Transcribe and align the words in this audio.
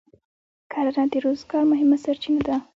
کرنه 0.71 1.03
د 1.11 1.13
روزګار 1.25 1.63
مهمه 1.71 1.97
سرچینه 2.03 2.41
ده. 2.47 2.55